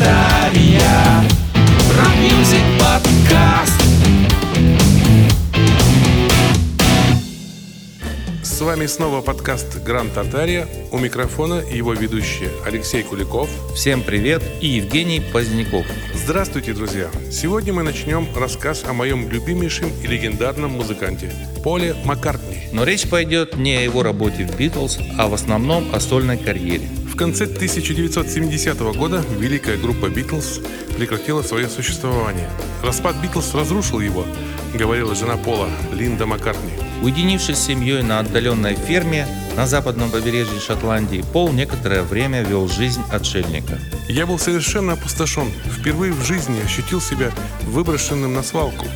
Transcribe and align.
Тартария. 0.00 1.22
Rock 1.94 2.25
music 2.25 2.64
подкаст. 2.78 3.82
С 8.42 8.60
вами 8.62 8.86
снова 8.86 9.20
подкаст 9.20 9.82
Гранд 9.84 10.14
Тартария. 10.14 10.66
У 10.90 10.98
микрофона 10.98 11.62
его 11.70 11.92
ведущие 11.92 12.50
Алексей 12.64 13.02
Куликов. 13.02 13.50
Всем 13.74 14.02
привет 14.02 14.42
и 14.62 14.68
Евгений 14.68 15.20
Поздняков. 15.20 15.84
Здравствуйте, 16.14 16.72
друзья! 16.72 17.10
Сегодня 17.30 17.74
мы 17.74 17.82
начнем 17.82 18.26
рассказ 18.34 18.84
о 18.88 18.94
моем 18.94 19.28
любимейшем 19.28 19.90
и 20.02 20.06
легендарном 20.06 20.72
музыканте 20.72 21.30
Поле 21.62 21.94
Маккартни. 22.06 22.68
Но 22.72 22.84
речь 22.84 23.06
пойдет 23.08 23.56
не 23.56 23.76
о 23.76 23.82
его 23.82 24.02
работе 24.02 24.46
в 24.46 24.56
Битлз, 24.56 24.98
а 25.18 25.28
в 25.28 25.34
основном 25.34 25.94
о 25.94 26.00
сольной 26.00 26.38
карьере. 26.38 26.88
В 27.20 27.22
конце 27.22 27.44
1970 27.44 28.80
года 28.96 29.22
великая 29.38 29.76
группа 29.76 30.08
Битлз 30.08 30.58
прекратила 30.96 31.42
свое 31.42 31.68
существование. 31.68 32.48
Распад 32.82 33.14
Битлз 33.16 33.54
разрушил 33.54 34.00
его, 34.00 34.24
говорила 34.72 35.14
жена 35.14 35.36
Пола, 35.36 35.68
Линда 35.92 36.24
Маккартни. 36.24 36.72
Уединившись 37.02 37.58
с 37.58 37.66
семьей 37.66 38.02
на 38.02 38.20
отдаленной 38.20 38.74
ферме 38.74 39.26
на 39.54 39.66
западном 39.66 40.10
побережье 40.10 40.58
Шотландии, 40.60 41.22
Пол 41.34 41.52
некоторое 41.52 42.04
время 42.04 42.42
вел 42.42 42.68
жизнь 42.68 43.02
отшельника. 43.12 43.78
Я 44.08 44.24
был 44.24 44.38
совершенно 44.38 44.94
опустошен. 44.94 45.52
Впервые 45.78 46.14
в 46.14 46.24
жизни 46.24 46.58
ощутил 46.64 47.02
себя 47.02 47.32
выброшенным 47.64 48.32
на 48.32 48.42
свалку. 48.42 48.86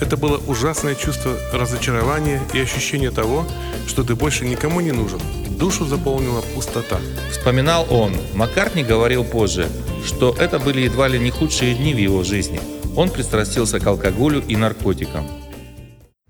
Это 0.00 0.16
было 0.16 0.38
ужасное 0.46 0.94
чувство 0.94 1.36
разочарования 1.52 2.40
и 2.52 2.60
ощущение 2.60 3.10
того, 3.10 3.46
что 3.86 4.04
ты 4.04 4.14
больше 4.14 4.44
никому 4.44 4.80
не 4.80 4.92
нужен. 4.92 5.20
Душу 5.50 5.86
заполнила 5.86 6.42
пустота. 6.54 6.98
Вспоминал 7.30 7.86
он. 7.90 8.14
Маккартни 8.34 8.84
говорил 8.84 9.24
позже, 9.24 9.68
что 10.04 10.36
это 10.38 10.58
были 10.58 10.82
едва 10.82 11.08
ли 11.08 11.18
не 11.18 11.30
худшие 11.30 11.74
дни 11.74 11.94
в 11.94 11.98
его 11.98 12.22
жизни. 12.24 12.60
Он 12.94 13.08
пристрастился 13.08 13.80
к 13.80 13.86
алкоголю 13.86 14.42
и 14.46 14.56
наркотикам. 14.56 15.26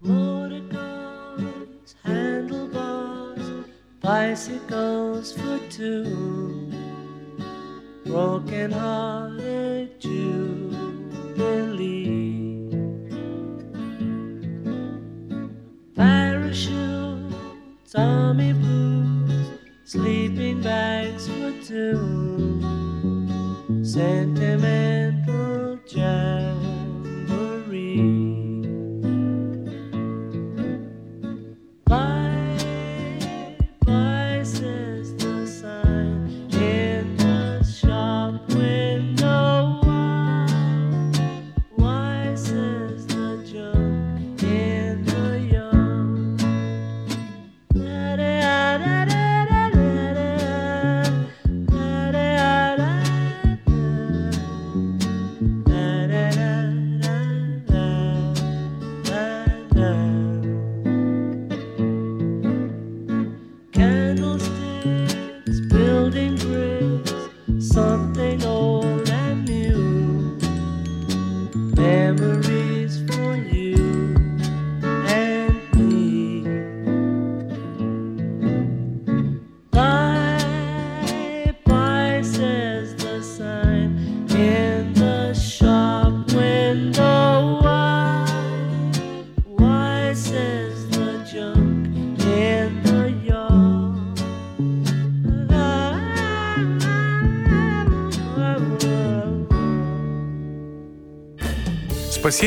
Motorcars, 0.02 1.96
handlebars, 2.04 3.46
bicycles 4.00 5.32
for 5.32 5.58
two, 5.70 6.70
broken 8.04 8.70
hearted 8.70 10.00
jubilee. 10.00 10.65
Parachutes, 15.96 17.34
army 17.96 18.52
blues, 18.52 19.50
sleeping 19.84 20.60
bags 20.62 21.26
for 21.26 21.52
two, 21.64 22.60
sentimental 23.82 25.78
jamboree. 25.88 26.45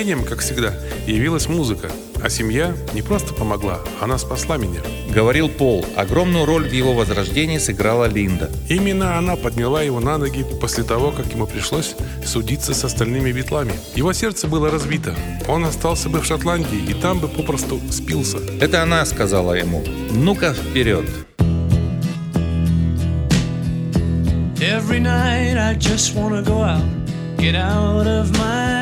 Спасением, 0.09 0.27
как 0.27 0.39
всегда, 0.39 0.73
явилась 1.05 1.47
музыка. 1.47 1.91
А 2.23 2.31
семья 2.31 2.73
не 2.95 3.03
просто 3.03 3.31
помогла, 3.35 3.79
она 4.01 4.17
спасла 4.17 4.57
меня. 4.57 4.79
Говорил 5.13 5.49
Пол. 5.49 5.85
Огромную 5.95 6.45
роль 6.45 6.67
в 6.67 6.71
его 6.71 6.93
возрождении 6.93 7.59
сыграла 7.59 8.05
Линда. 8.05 8.49
Именно 8.69 9.19
она 9.19 9.35
подняла 9.35 9.83
его 9.83 9.99
на 9.99 10.17
ноги 10.17 10.43
после 10.59 10.83
того, 10.83 11.11
как 11.11 11.31
ему 11.31 11.45
пришлось 11.45 11.95
судиться 12.25 12.73
с 12.73 12.83
остальными 12.83 13.31
битлами. 13.31 13.73
Его 13.93 14.11
сердце 14.13 14.47
было 14.47 14.71
разбито. 14.71 15.15
Он 15.47 15.63
остался 15.63 16.09
бы 16.09 16.21
в 16.21 16.25
Шотландии 16.25 16.83
и 16.89 16.95
там 16.95 17.19
бы 17.19 17.27
попросту 17.27 17.79
спился. 17.91 18.39
Это 18.59 18.81
она 18.81 19.05
сказала 19.05 19.53
ему. 19.53 19.83
Ну-ка 20.09 20.55
вперед. 20.55 21.05
Every 24.59 24.99
night 24.99 25.55
I 25.55 25.75
just 25.75 26.15
wanna 26.15 26.41
go 26.41 26.63
out, 26.63 26.81
get 27.37 27.53
out 27.53 28.07
of 28.07 28.35
my 28.39 28.78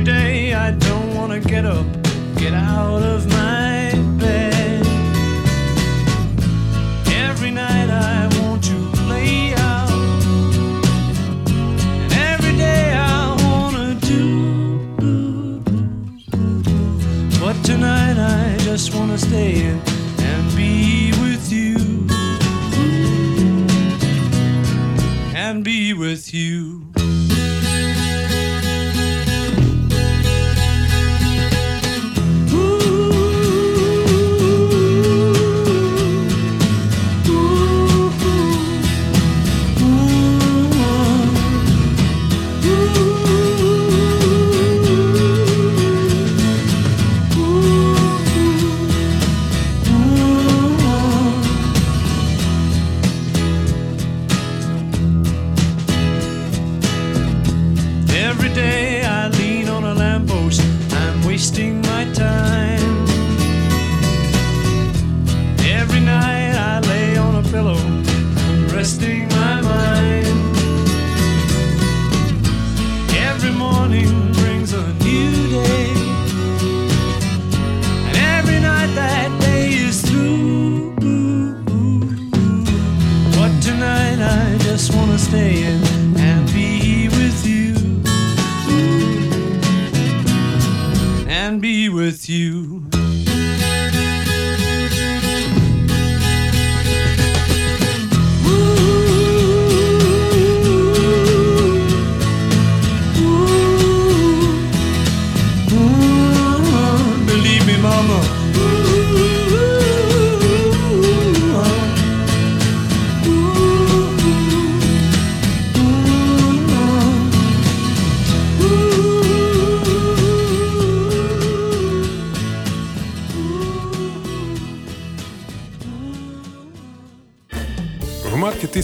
Every 0.00 0.12
day 0.14 0.54
I 0.54 0.70
don't 0.70 1.14
wanna 1.14 1.40
get 1.40 1.66
up, 1.66 1.84
get 2.36 2.54
out 2.54 3.02
of 3.02 3.28
my 3.28 3.92
bed. 4.18 4.86
Every 7.08 7.50
night 7.50 7.90
I 7.90 8.26
want 8.40 8.64
to 8.64 8.76
play 8.94 9.52
out, 9.52 9.90
and 12.00 12.12
every 12.14 12.56
day 12.56 12.94
I 12.94 13.36
wanna 13.44 13.94
do. 14.00 15.60
But 17.38 17.62
tonight 17.62 18.16
I 18.16 18.56
just 18.60 18.94
wanna 18.94 19.18
stay 19.18 19.66
in 19.66 19.82
and 20.18 20.56
be 20.56 21.12
with 21.20 21.52
you. 21.52 21.76
And 25.34 25.62
be 25.62 25.92
with 25.92 26.32
you. 26.32 26.79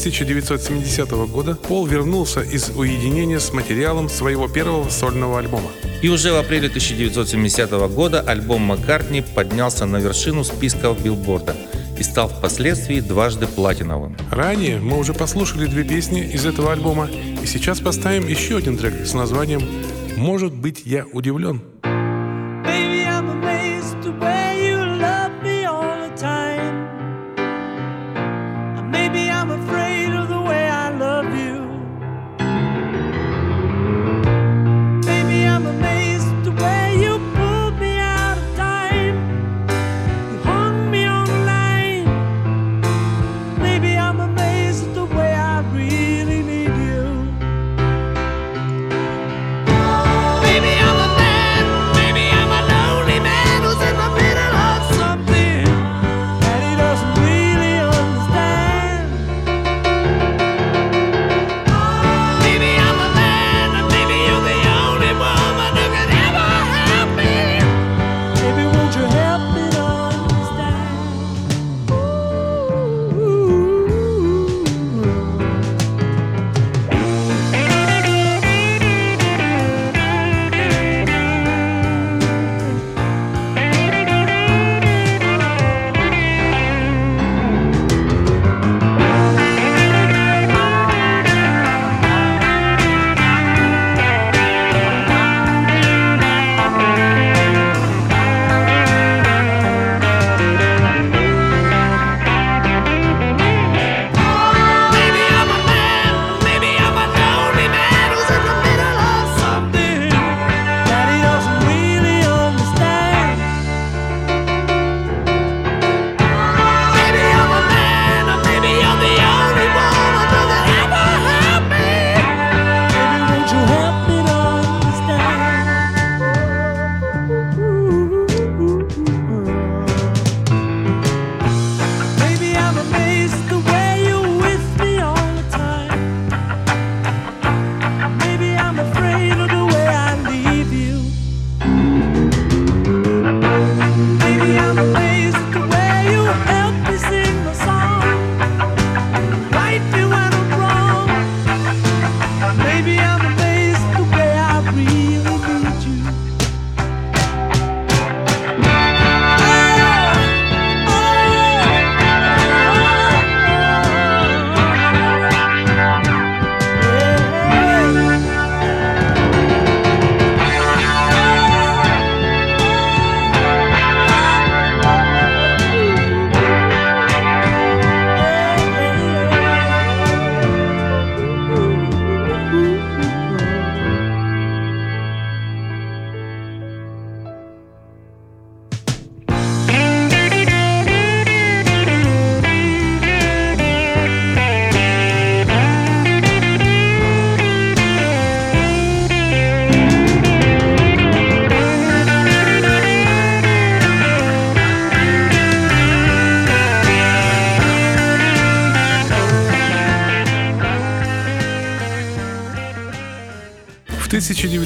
1970 0.06 1.11
года 1.32 1.56
Пол 1.56 1.85
вернулся 1.85 2.41
из 2.41 2.70
уединения 2.70 3.41
с 3.41 3.53
материалом 3.53 4.08
своего 4.08 4.47
первого 4.47 4.88
сольного 4.88 5.41
альбома. 5.41 5.69
И 6.00 6.08
уже 6.08 6.32
в 6.32 6.37
апреле 6.37 6.69
1970 6.69 7.70
года 7.93 8.20
альбом 8.20 8.62
Маккартни 8.62 9.23
поднялся 9.23 9.85
на 9.85 9.97
вершину 9.97 10.44
списков 10.44 11.03
билборда 11.03 11.56
и 11.99 12.05
стал 12.05 12.29
впоследствии 12.29 13.00
дважды 13.00 13.49
платиновым. 13.49 14.17
Ранее 14.31 14.79
мы 14.79 14.97
уже 14.97 15.12
послушали 15.12 15.67
две 15.67 15.82
песни 15.82 16.23
из 16.23 16.47
этого 16.47 16.73
альбома, 16.73 17.08
и 17.43 17.47
сейчас 17.47 17.81
поставим 17.81 18.29
еще 18.29 18.58
один 18.58 18.79
трек 18.79 19.05
с 19.05 19.12
названием 19.12 19.61
«Может 20.17 20.55
быть, 20.55 20.82
я 20.85 21.05
удивлен». 21.12 21.62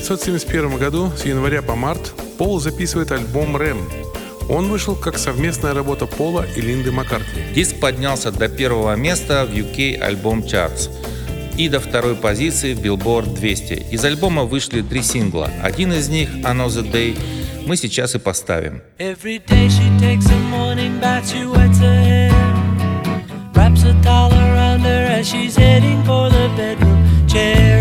1971 0.01 0.79
году 0.79 1.13
с 1.15 1.27
января 1.27 1.61
по 1.61 1.75
март 1.75 2.15
Пол 2.39 2.59
записывает 2.59 3.13
альбом 3.13 3.57
«Рэм». 3.57 3.79
Он 4.49 4.69
вышел 4.69 4.97
как 4.97 5.19
совместная 5.19 5.75
работа 5.75 6.07
Пола 6.07 6.47
и 6.57 6.61
Линды 6.63 6.91
Маккартни. 6.91 7.43
Диск 7.55 7.79
поднялся 7.79 8.33
до 8.33 8.49
первого 8.49 8.97
места 8.97 9.47
в 9.47 9.53
UK 9.55 10.01
Album 10.01 10.43
Charts 10.43 10.91
и 11.59 11.69
до 11.69 11.81
второй 11.81 12.17
позиции 12.17 12.73
в 12.73 12.81
Billboard 12.81 13.35
200. 13.35 13.89
Из 13.91 14.03
альбома 14.03 14.45
вышли 14.45 14.81
три 14.81 15.03
сингла. 15.03 15.51
Один 15.63 15.93
из 15.93 16.09
них 16.09 16.31
«Another 16.45 16.91
Day» 16.91 17.19
мы 17.67 17.77
сейчас 17.77 18.15
и 18.15 18.19
поставим. 18.19 18.81
Every 18.99 19.39
day 19.47 19.69
she 19.69 19.87
takes 20.01 20.27
a 20.31 20.39
morning 20.51 20.99
bath, 20.99 21.29
she 21.31 21.45
wets 21.45 21.79
her 21.79 22.03
hair. 22.03 22.33
Wraps 23.55 23.85
a 23.85 23.93
towel 24.03 24.33
around 24.33 24.81
her 24.81 25.21
as 25.21 25.29
she's 25.29 25.57
heading 25.57 26.03
for 26.05 26.31
the 26.31 26.49
bedroom 26.57 27.07
chair. 27.29 27.81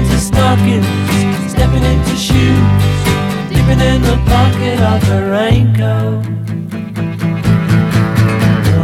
Into 0.00 0.18
stockings, 0.18 0.86
stepping 1.50 1.84
into 1.84 2.16
shoes, 2.16 2.68
dipping 3.50 3.80
in 3.80 4.00
the 4.02 4.16
pocket 4.26 4.80
of 4.80 5.02
her 5.08 5.30
raincoat. 5.30 6.24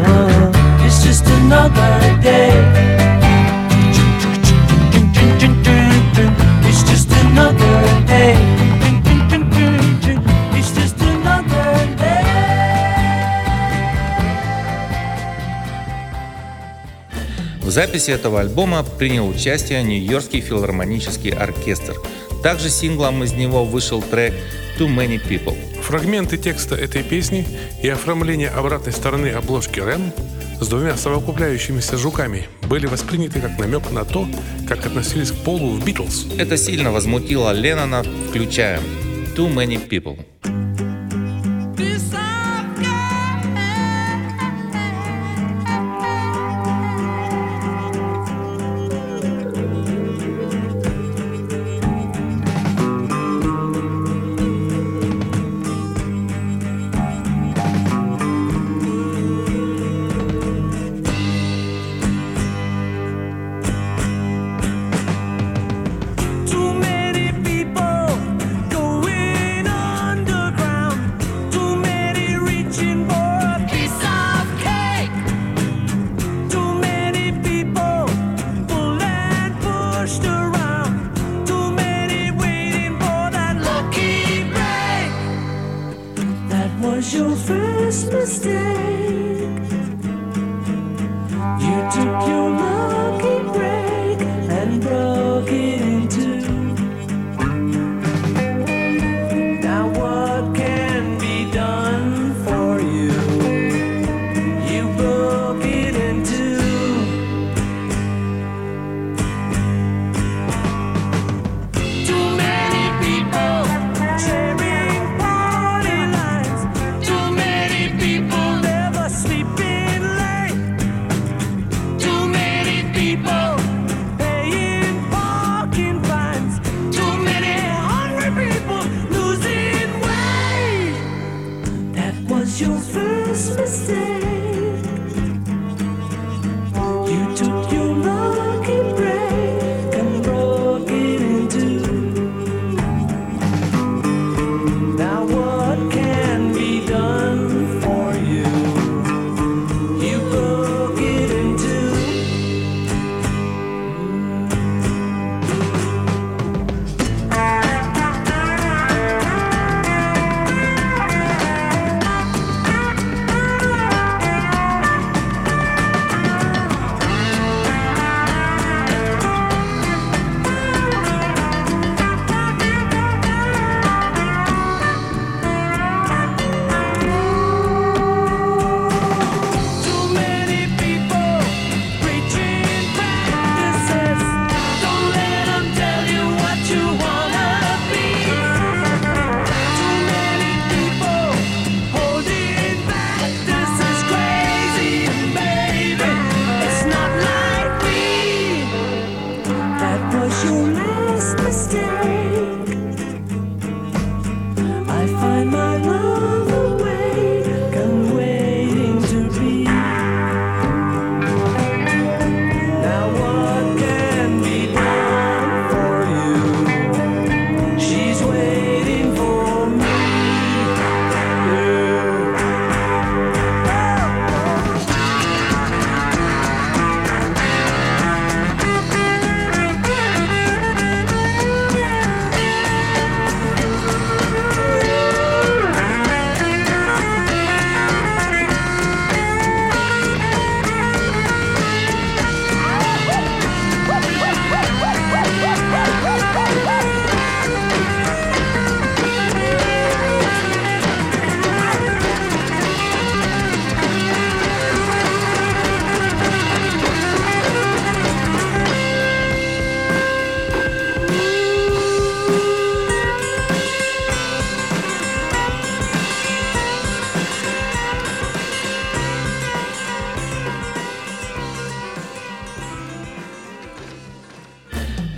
Oh, 0.08 0.84
it's 0.84 1.02
just 1.02 1.26
another 1.26 2.22
day. 2.22 3.05
Записи 17.76 18.10
этого 18.10 18.40
альбома 18.40 18.82
принял 18.82 19.28
участие 19.28 19.82
Нью-Йоркский 19.82 20.40
филармонический 20.40 21.30
оркестр. 21.30 21.94
Также 22.42 22.70
синглом 22.70 23.22
из 23.22 23.34
него 23.34 23.66
вышел 23.66 24.00
трек 24.00 24.32
«Too 24.78 24.88
Many 24.88 25.20
People». 25.22 25.54
Фрагменты 25.82 26.38
текста 26.38 26.74
этой 26.74 27.02
песни 27.02 27.46
и 27.82 27.88
оформление 27.90 28.48
обратной 28.48 28.94
стороны 28.94 29.26
обложки 29.26 29.80
Рэм 29.80 30.10
с 30.58 30.66
двумя 30.68 30.96
совокупляющимися 30.96 31.98
жуками 31.98 32.48
были 32.62 32.86
восприняты 32.86 33.42
как 33.42 33.58
намек 33.58 33.90
на 33.90 34.06
то, 34.06 34.26
как 34.66 34.86
относились 34.86 35.30
к 35.30 35.36
Полу 35.44 35.68
в 35.72 35.84
«Битлз». 35.84 36.28
Это 36.38 36.56
сильно 36.56 36.90
возмутило 36.90 37.52
Леннона, 37.52 38.02
включая 38.30 38.80
«Too 39.36 39.52
Many 39.52 39.86
People». 39.86 40.65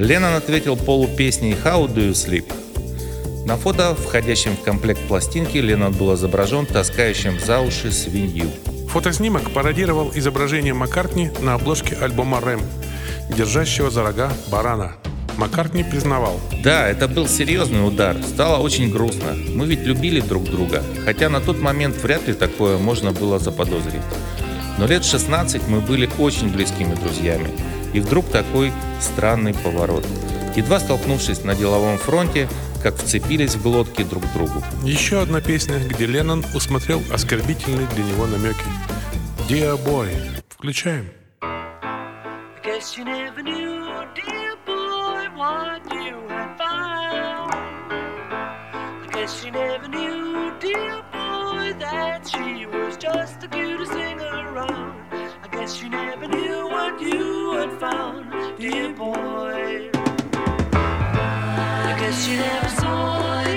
Леннон 0.08 0.32
ответил 0.32 0.74
Полу 0.74 1.06
песней 1.06 1.52
«How 1.52 1.86
do 1.86 2.08
you 2.08 2.12
sleep?». 2.12 2.50
На 3.44 3.58
фото, 3.58 3.94
входящем 3.94 4.56
в 4.56 4.62
комплект 4.62 5.02
пластинки, 5.02 5.58
Леннон 5.58 5.92
был 5.92 6.14
изображен 6.14 6.64
таскающим 6.64 7.38
за 7.38 7.60
уши 7.60 7.92
свинью. 7.92 8.46
Фотоснимок 8.88 9.50
пародировал 9.50 10.10
изображение 10.14 10.72
Маккартни 10.72 11.30
на 11.42 11.52
обложке 11.52 11.94
альбома 11.94 12.40
«Рэм», 12.40 12.62
держащего 13.36 13.90
за 13.90 14.02
рога 14.02 14.32
барана. 14.50 14.92
Маккартни 15.36 15.84
признавал. 15.84 16.40
Да, 16.64 16.88
это 16.88 17.06
был 17.06 17.28
серьезный 17.28 17.86
удар. 17.86 18.16
Стало 18.22 18.62
очень 18.62 18.90
грустно. 18.90 19.36
Мы 19.54 19.66
ведь 19.66 19.82
любили 19.82 20.20
друг 20.22 20.44
друга. 20.44 20.82
Хотя 21.04 21.28
на 21.28 21.42
тот 21.42 21.60
момент 21.60 21.96
вряд 22.02 22.26
ли 22.26 22.32
такое 22.32 22.78
можно 22.78 23.12
было 23.12 23.38
заподозрить. 23.38 24.00
Но 24.78 24.86
лет 24.86 25.04
16 25.04 25.68
мы 25.68 25.82
были 25.82 26.08
очень 26.18 26.48
близкими 26.48 26.94
друзьями. 26.94 27.50
И 27.92 28.00
вдруг 28.00 28.28
такой 28.28 28.72
странный 29.00 29.54
поворот. 29.54 30.04
Едва 30.56 30.80
столкнувшись 30.80 31.44
на 31.44 31.54
деловом 31.54 31.98
фронте, 31.98 32.48
как 32.82 32.96
вцепились 32.96 33.54
в 33.54 33.62
глотки 33.62 34.02
друг 34.02 34.24
к 34.24 34.32
другу. 34.32 34.62
Еще 34.82 35.20
одна 35.20 35.40
песня, 35.40 35.78
где 35.78 36.06
Леннон 36.06 36.44
усмотрел 36.54 37.02
оскорбительные 37.12 37.86
для 37.88 38.04
него 38.04 38.26
намеки. 38.26 38.64
Dear 39.48 39.78
Boy. 39.84 40.08
Включаем. 40.48 41.08
I 41.40 42.60
guess 42.62 42.98
you 42.98 43.04
never 43.04 43.42
knew, 43.42 43.86
dear 44.14 44.56
boy, 44.66 45.28
what 45.36 45.82
you 45.90 46.16
had 46.28 46.58
found. 46.58 47.54
I 47.92 49.08
guess 49.12 49.44
you 49.44 49.52
never 49.52 49.88
knew, 49.88 50.52
dear 50.60 51.02
boy, 51.12 51.74
that 51.78 52.28
she 52.28 52.66
was 52.66 52.96
just 52.96 53.40
the 53.40 53.48
cutest 53.48 53.92
thing 53.92 54.20
around. 54.20 55.07
Guess 55.68 55.82
you 55.82 55.90
never 55.90 56.26
knew 56.26 56.66
what 56.68 56.98
you 56.98 57.52
had 57.52 57.78
found, 57.78 58.58
dear 58.58 58.88
boy. 58.88 59.90
I 60.72 61.94
guess 62.00 62.26
you 62.26 62.36
never 62.38 62.68
saw, 62.70 63.42
dear 63.42 63.47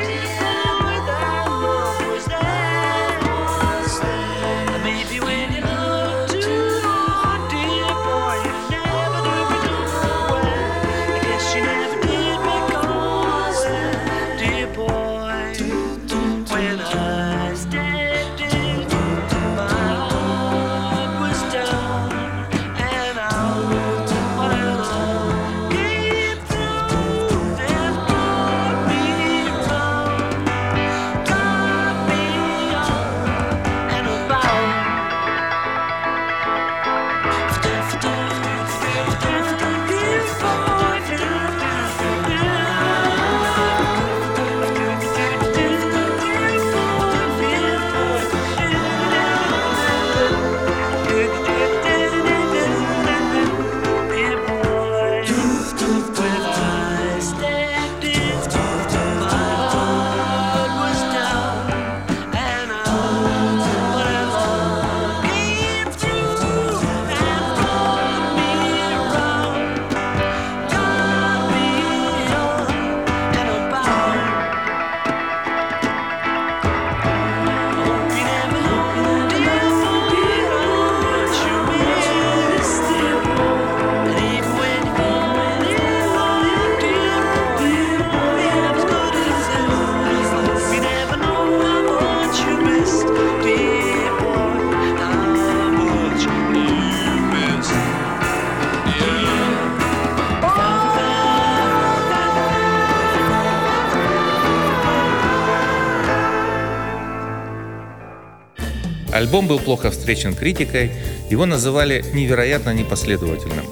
Альбом 109.21 109.45
был 109.45 109.59
плохо 109.59 109.91
встречен 109.91 110.33
критикой, 110.33 110.89
его 111.29 111.45
называли 111.45 112.03
невероятно 112.11 112.73
непоследовательным. 112.73 113.67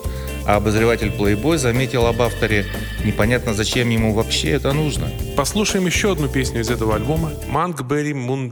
А 0.45 0.57
обозреватель 0.57 1.07
Playboy 1.09 1.57
заметил 1.57 2.05
об 2.05 2.21
авторе, 2.21 2.67
непонятно 3.03 3.55
зачем 3.55 3.89
ему 3.89 4.13
вообще 4.13 4.51
это 4.51 4.73
нужно. 4.73 5.09
Послушаем 5.35 5.88
еще 5.88 6.12
одну 6.12 6.27
песню 6.27 6.62
из 6.62 6.69
этого 6.69 6.95
альбома 6.95 7.33
«Monkberry 7.51 8.13
Moon 8.13 8.51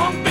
Pompeya. 0.00 0.29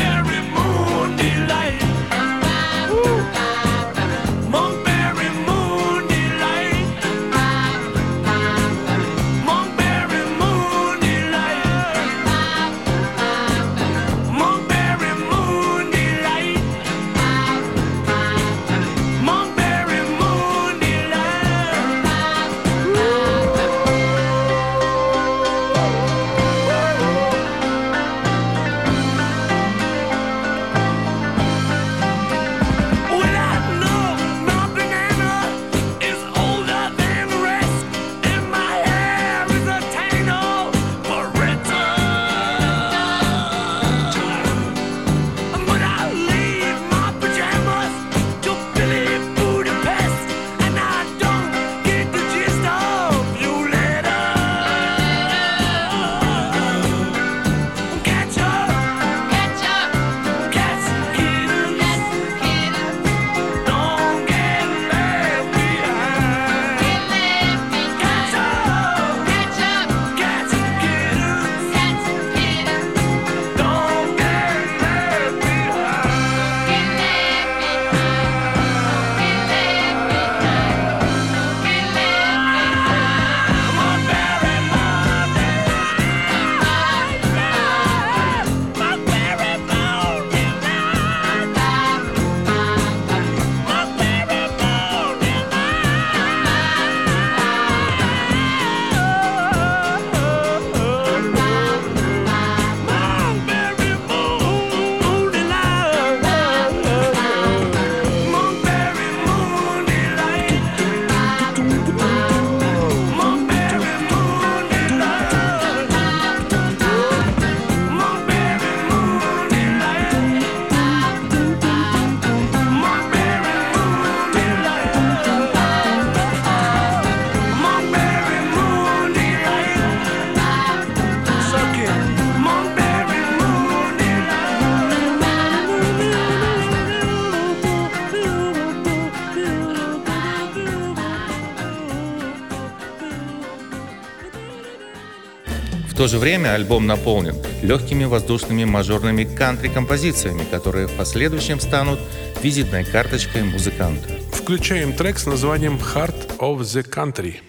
то 145.99 146.07
же 146.07 146.17
время 146.17 146.53
альбом 146.53 146.88
наполнен 146.88 147.35
легкими 147.62 148.05
воздушными 148.05 148.63
мажорными 148.63 149.25
кантри-композициями, 149.25 150.45
которые 150.49 150.88
в 150.88 150.93
последующем 150.93 151.59
станут 151.59 151.99
визитной 152.41 152.85
карточкой 152.85 153.43
музыканта. 153.43 154.07
Включаем 154.31 154.93
трек 154.93 155.19
с 155.19 155.25
названием 155.25 155.75
«Heart 155.75 156.38
of 156.38 156.59
the 156.59 156.89
Country». 156.89 157.41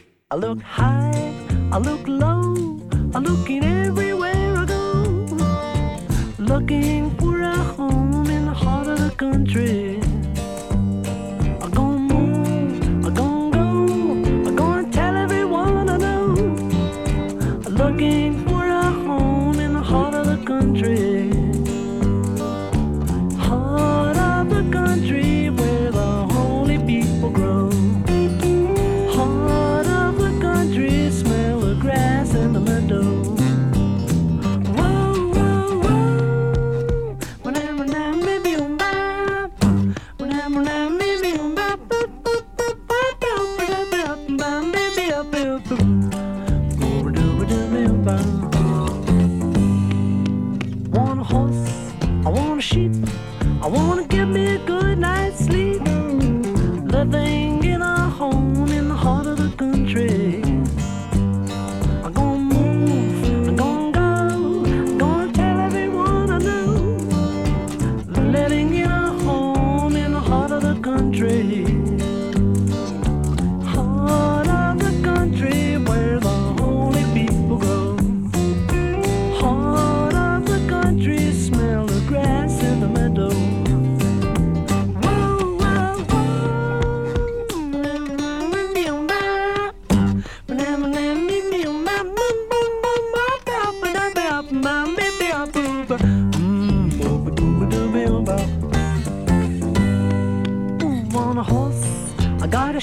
Looking 6.41 7.17
for 7.21 7.43
a 7.43 7.55
home 7.77 8.29
in 8.29 8.47
the 8.47 8.53
heart 8.53 8.89
of 8.89 8.99
the 8.99 9.11
country. 9.17 9.70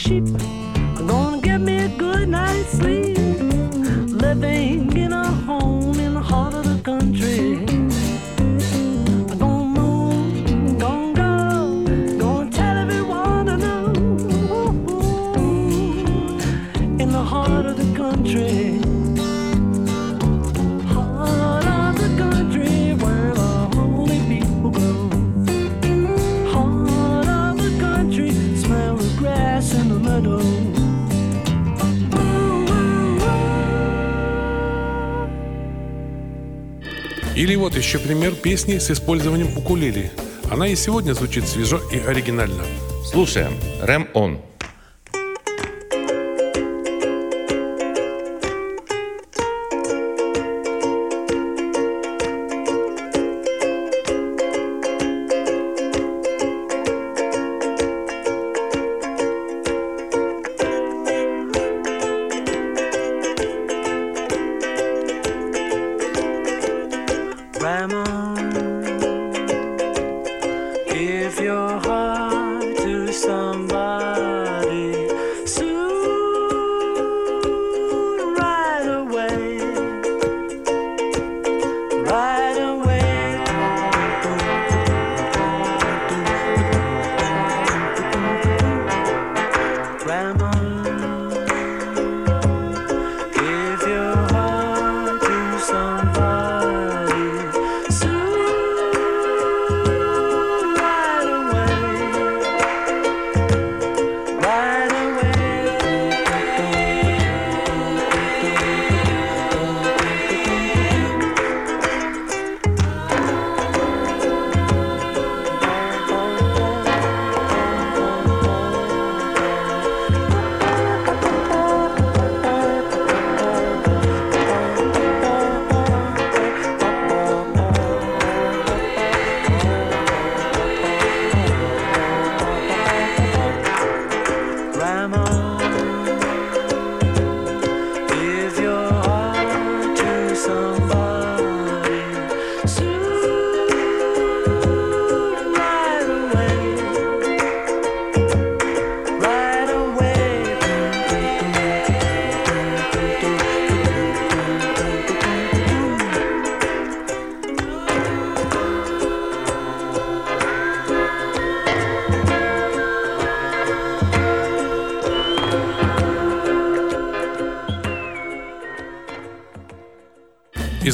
sheep. 0.07 0.66
еще 37.87 37.99
пример 37.99 38.33
песни 38.33 38.79
с 38.79 38.91
использованием 38.91 39.57
укулеле. 39.57 40.11
Она 40.51 40.67
и 40.67 40.75
сегодня 40.75 41.13
звучит 41.13 41.47
свежо 41.47 41.79
и 41.89 41.97
оригинально. 41.99 42.65
Слушаем. 43.05 43.53
Рэм 43.81 44.09
Он. 44.13 44.41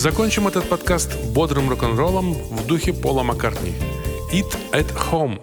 закончим 0.03 0.49
этот 0.49 0.67
подкаст 0.67 1.17
бодрым 1.33 1.69
рок-н-роллом 1.69 2.33
в 2.33 2.67
духе 2.67 2.91
Пола 2.91 3.23
Маккартни. 3.23 3.73
«Eat 4.33 4.53
at 4.73 4.93
Home» 5.09 5.39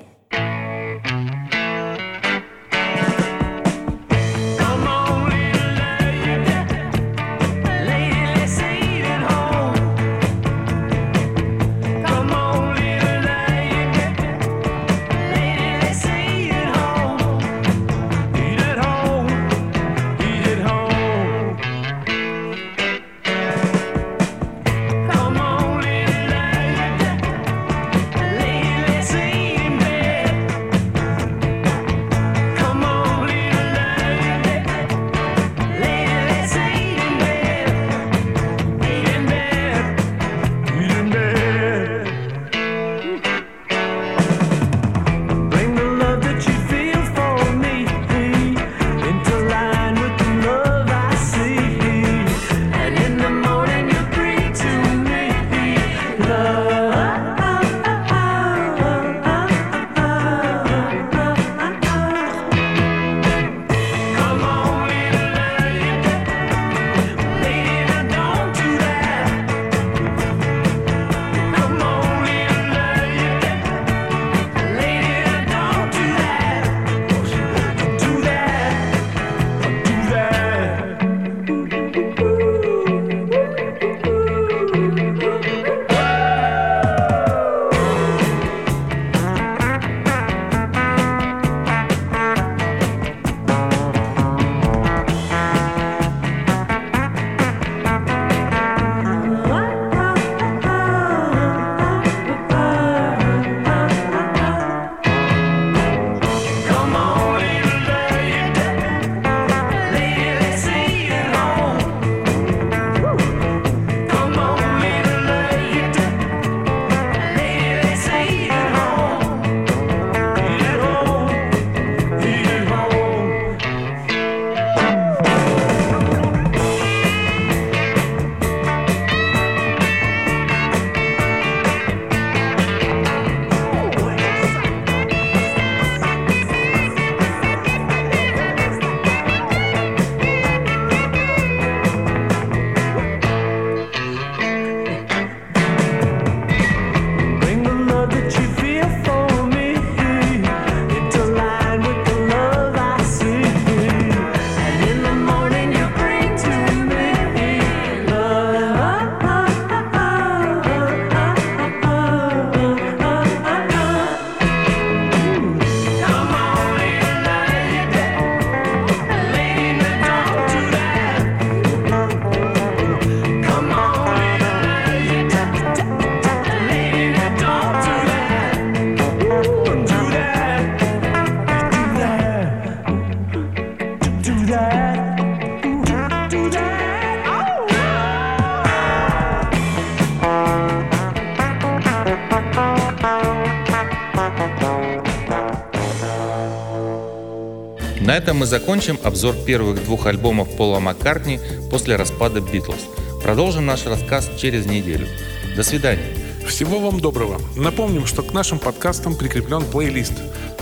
этом 198.21 198.37
мы 198.37 198.45
закончим 198.45 198.99
обзор 199.03 199.35
первых 199.47 199.83
двух 199.83 200.05
альбомов 200.05 200.55
Пола 200.55 200.79
Маккартни 200.79 201.41
после 201.71 201.97
распада 201.97 202.43
Битлз. 202.43 202.77
Продолжим 203.23 203.65
наш 203.65 203.87
рассказ 203.87 204.31
через 204.37 204.67
неделю. 204.67 205.09
До 205.57 205.63
свидания. 205.63 206.05
Всего 206.47 206.81
вам 206.81 207.01
доброго. 207.01 207.41
Напомним, 207.57 208.05
что 208.05 208.23
к 208.23 208.35
нашим 208.35 208.59
подкастам 208.59 209.17
прикреплен 209.17 209.63
плейлист, 209.63 210.13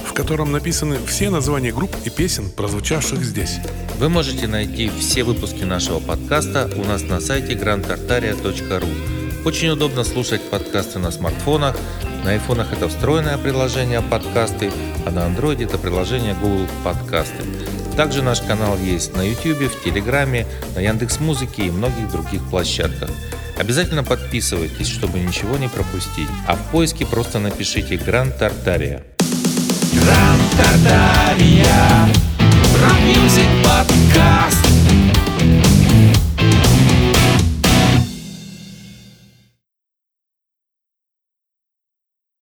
в 0.07 0.12
котором 0.12 0.53
написаны 0.53 0.99
все 1.05 1.31
названия 1.31 1.73
групп 1.73 1.90
и 2.05 2.11
песен, 2.11 2.49
прозвучавших 2.49 3.25
здесь. 3.25 3.57
Вы 3.99 4.09
можете 4.09 4.47
найти 4.47 4.88
все 5.01 5.25
выпуски 5.25 5.64
нашего 5.64 5.99
подкаста 5.99 6.71
у 6.77 6.85
нас 6.85 7.03
на 7.03 7.18
сайте 7.21 7.55
grandtartaria.ru. 7.55 9.44
Очень 9.44 9.71
удобно 9.71 10.05
слушать 10.05 10.42
подкасты 10.42 11.01
на 11.01 11.11
смартфонах. 11.11 11.77
На 12.24 12.33
айфонах 12.33 12.72
это 12.72 12.88
встроенное 12.88 13.38
приложение 13.38 14.02
подкасты, 14.02 14.70
а 15.07 15.11
на 15.11 15.26
андроиде 15.26 15.64
это 15.64 15.78
приложение 15.78 16.35
Google 16.35 16.66
Подкасты. 16.85 17.42
Также 17.96 18.22
наш 18.22 18.40
канал 18.40 18.76
есть 18.78 19.16
на 19.16 19.22
YouTube, 19.22 19.72
в 19.72 19.83
Телеграме, 19.83 20.46
на 20.76 20.81
Яндекс 20.81 21.20
Музыке 21.20 21.62
и 21.66 21.70
многих 21.70 22.11
других 22.12 22.42
площадках. 22.48 23.11
Обязательно 23.59 24.04
подписывайтесь, 24.04 24.88
чтобы 24.88 25.18
ничего 25.18 25.57
не 25.57 25.68
пропустить. 25.68 26.28
А 26.46 26.54
в 26.54 26.70
поиске 26.70 27.04
просто 27.04 27.40
напишите 27.40 27.96
Гранд 27.96 28.38
Тартария. 28.38 29.02
Гранд 29.92 30.42
Тартария. 30.57 32.09
Rock 32.81 33.11
music 33.11 33.48
подкаст. 33.64 34.78